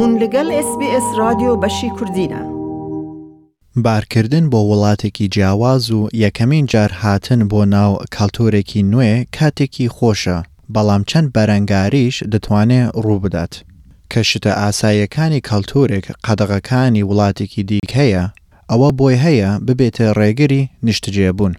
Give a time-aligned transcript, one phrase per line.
[0.00, 2.42] هون لەگەڵ SسBS رادیۆ بەشی کوردینە.
[3.84, 10.38] بارکردن بۆ وڵاتێکی جیاواز و یەکەمین جار هاتن بۆ ناو کالتۆرێکی نوێ کاتێکی خۆشە
[10.74, 13.54] بەڵام چەند بەرەنگاریش دەتوانێت ڕوو بدات.
[14.10, 18.24] کە شتە ئاسایەکانی کەلتورێک قەدەغەکانی وڵاتێکی دیک هەیە
[18.70, 21.54] ئەوە بۆی هەیە ببێتە ڕێگری نیشتجێبوون.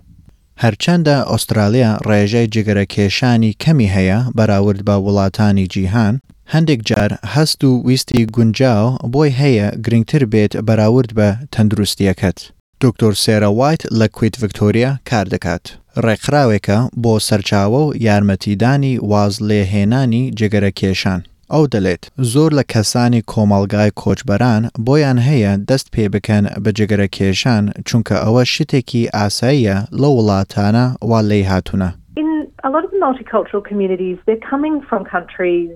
[0.64, 6.16] هەرچەندە ئوسترالیا ڕێژەی جگەرەکێشانی کەمی هەیە بەراورد بە وڵاتانی جیهان،
[6.54, 12.40] هەندێک جار هەست و ویستی گونجاو بۆی هەیە گرنگتر بێت بەراورد بە تەندروستیەکەت.
[12.84, 15.66] دکتۆر سێرە وایت لە کویت ڤکتۆریا کار دەکات.
[16.06, 21.22] ڕێکخراوێکە بۆ سەرچاوە و یارمەتیدانی واز لێهێنانی جگەرە کێشان.
[21.54, 27.64] ئەو دەڵێت زۆر لە کەسانی کۆمەلگای کۆچبەران بۆیان هەیە دەست پێ بکەن بە جگەرە کێشان
[27.88, 31.90] چونکە ئەوە شتێکی ئاساییە لە وڵاتانە وا لی هاتوونە.
[32.22, 32.30] In
[32.68, 35.70] a lot of the multicultural communities, they're coming from countries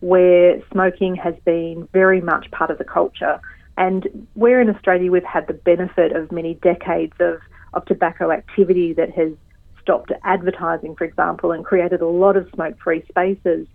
[0.00, 3.40] where smoking has been very much part of the culture.
[3.76, 7.40] And where in Australia we've had the benefit of many decades of,
[7.74, 9.32] of tobacco activity that has
[9.82, 13.66] stopped advertising, for example, and created a lot of smoke free spaces.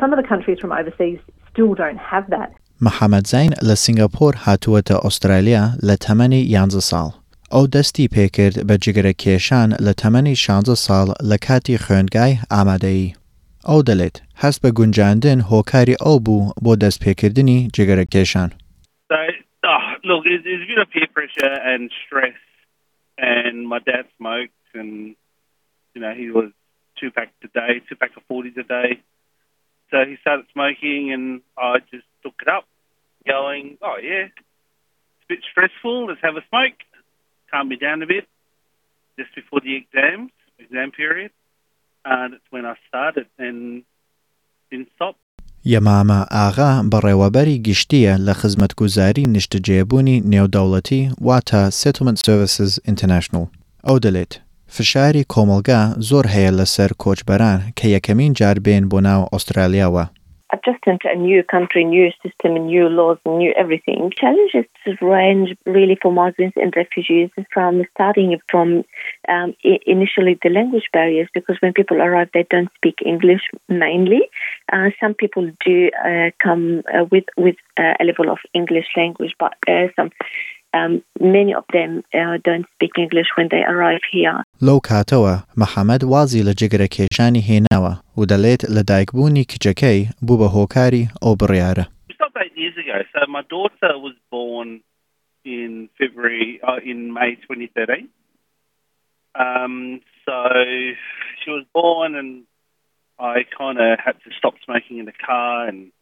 [0.00, 1.18] some of the countries from overseas
[1.52, 2.50] still don't have that.
[2.80, 7.10] محەممەد زین لە سنگاپۆر هاتووەتە ئوسترالیا لە تەمەنی یانزە ساڵ.
[7.54, 13.14] ئەو دەستی پێکرد بە جگرە کێشان لە تەمەنی شانزە ساڵ لە کاتی خوێنگای ئامادەیی.
[13.68, 18.50] ئەو دەڵێت هەست بە گونجاندن هۆکاری ئەو بوو بۆ دەستپێکردنی جگەرە کێشان.
[19.10, 19.18] So,
[19.72, 22.40] oh, look, it's, it's a bit of peer pressure and stress.
[23.18, 24.92] And my dad smoked, and
[25.94, 26.50] you know he was
[27.00, 28.90] two packs a day, two packs of forties a day.
[29.90, 32.66] So he started smoking, and I just took it up,
[33.26, 36.06] going, "Oh yeah, it's a bit stressful.
[36.08, 36.78] Let's have a smoke.
[37.50, 38.26] Calm me down a bit."
[39.18, 41.30] Just before the exams, exam period,
[42.05, 43.83] And it's when I started and
[44.69, 45.15] didn't stop.
[45.65, 53.45] یەمامە ئاغا بەڕێوەبەری گشتیە لە خزمەتگوزاری نیشتەجێبوونی نێودەوڵەتی واتە Settlement Services International.
[53.87, 54.33] ئەو دەڵێت
[54.75, 60.05] فشاری کۆمەلگا زۆر هەیە لەسەر کۆچبەران کە یەکەمین جار بێن بۆ ناو ئوسترالیاوە.
[60.53, 64.11] Adjusting to a new country, new system, and new laws, and new everything.
[64.15, 64.65] Challenges
[65.01, 68.83] range really for migrants and refugees from starting from
[69.29, 74.21] um, initially the language barriers because when people arrive, they don't speak English mainly.
[74.71, 79.53] Uh, some people do uh, come uh, with with a level of English language, but
[79.95, 80.11] some
[80.74, 84.38] um, many of them uh, don't speak English when they arrive here.
[84.66, 90.48] لەو کاتەوە محەممەد وازی لە جگرە کێشانی هێناوە و دەڵێت لە دایکبوونی کچەکەی بوو بە
[90.56, 91.86] هۆکاری ئەو بڕیارە.
[92.46, 93.02] eight years ago.
[93.12, 94.80] So my daughter was born
[95.44, 98.08] in February, uh, in May 2013.
[99.34, 100.32] Um, so
[101.44, 102.44] she was born, and
[103.18, 105.92] I kind of had to stop smoking in the car, and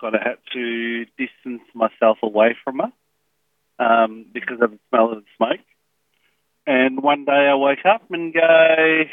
[0.00, 2.92] kind of had to distance myself away from her.
[3.78, 5.64] um, because of the smell of the smoke.
[6.66, 9.04] And one day I woke up and go,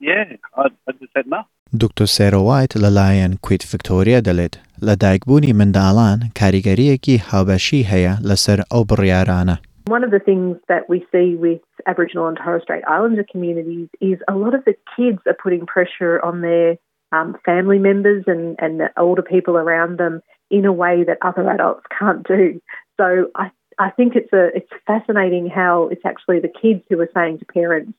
[0.00, 0.24] yeah,
[0.56, 1.42] I, I just said no.
[1.80, 4.54] دکتۆر سێرۆوایت لەلایەن کویت ڤکتۆریا دەڵێت
[4.86, 9.56] لە دایکبوونی منداڵان کاریگەریەکی هاوبەشی هەیە لەسەر ئەو بڕیارانە.
[9.96, 14.18] One of the things that we see with Aboriginal and Torres Strait Islander communities is
[14.28, 16.68] a lot of the kids are putting pressure on their
[17.16, 20.14] um, family members and, and the older people around them
[20.50, 22.60] in a way that other adults can't do.
[22.98, 23.46] So I
[23.86, 27.46] I think it's a it's fascinating how it's actually the kids who are saying to
[27.60, 27.94] parents,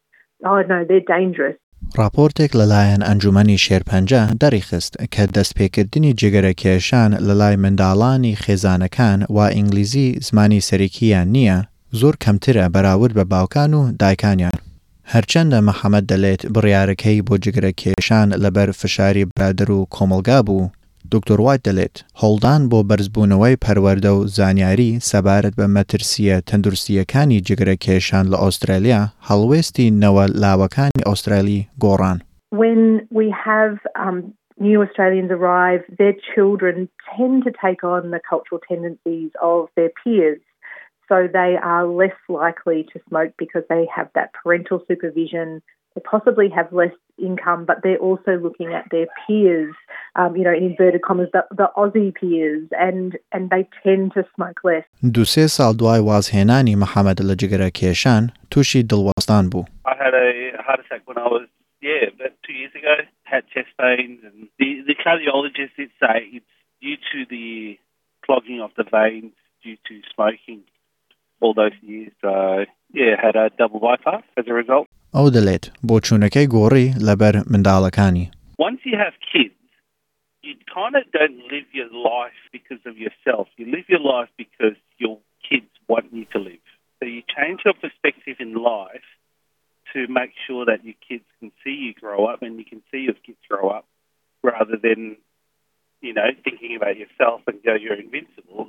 [0.50, 1.58] "Oh no, they're dangerous."
[2.02, 10.18] راپۆرتێک لەلایەن ئەنجومنی شێرپەنجە دەریخست کە دەستپێکردنی جگەرە کێشان لە لای منداڵانی خێزانەکان و ئینگلیزی
[10.28, 11.60] زمانی سەرەکییان نییە
[12.00, 14.58] زۆر کەمترە بەراورد بە باوکان و دایکانیان.
[15.14, 20.70] هەرچەندە مەحەممەد دەڵێت بڕیارەکەی بۆ جگرە کێشان لەبەر فشاری برادر و کۆمەلگا بوو
[21.14, 28.26] دکتۆر وایت دەڵێت هەڵدان بۆ بەرزبوونەوەی پەروەەردە و زانیاری سەبارەت بە مەترسیە تەندروستیەکانی جگرە کێشان
[28.32, 32.18] لە ئوسترالیا هەڵوێستی نەوە لاوەکانی ئوسترالی گۆڕان.
[32.62, 32.82] When
[33.20, 34.18] we have um,
[34.68, 36.76] new Australians arrive, their children
[37.16, 40.42] tend to take on the cultural tendencies of their peers.
[41.10, 45.62] So they are less likely to smoke because they have that parental supervision.
[45.98, 49.76] They possibly have less income, but they're also looking at their peers,
[50.16, 54.26] um, you know, in inverted commas, the, the Aussie peers, and and they tend to
[54.36, 54.86] smoke less.
[55.04, 59.66] دوسێ ساڵ دوای وازهێنانی محەممەد لە جگەرە کێشان تووشی دڵوەستان بوو.
[59.86, 60.28] I had a
[60.66, 61.48] heart attack when I was
[61.82, 62.96] yeah about two years ago.
[63.24, 67.78] Had chest pains, and the the cardiologist did say it's due to the
[68.26, 70.62] clogging of the veins due to smoking
[71.42, 72.12] all those years.
[72.24, 72.66] So
[73.00, 74.88] yeah, had a double bypass as a result.
[75.16, 78.26] ئەو دەڵێت بۆ چوونەکەی گۆڕی لەبەر منداڵەکانی.
[78.68, 79.60] Once you have kids,
[80.46, 83.46] you kind of don't live your life because of yourself.
[83.60, 85.18] You live your life because your
[85.48, 86.66] kids want you to live.
[86.98, 89.08] So you change your perspective in life
[89.94, 93.02] to make sure that your kids can see you grow up and you can see
[93.10, 93.86] your kids grow up
[94.42, 95.02] rather than,
[96.02, 98.64] you know, thinking about yourself and go, you're invincible.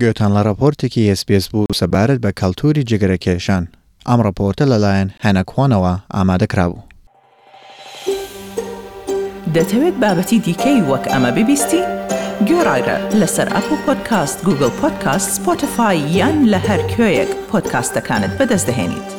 [0.00, 3.64] گوتان لە راپۆرتێکی SسBS بوو سەبارەت بە کەلتوری جگرەکێشان
[4.09, 6.83] ئەم راپۆرتە لەلایەن هەنەکوانەوە ئامادەکرابوو.
[9.55, 11.83] دەتەوێت بابەتی دیکەی وەک ئەمە ببیستی؟
[12.49, 19.14] گۆڕایرە لەسەر ئەپ و پۆدکاست گوگل پۆدکاست سپۆتفاای یان لە هەر کوێیەک پۆدکاستەکانت بەدەستدەێنیت.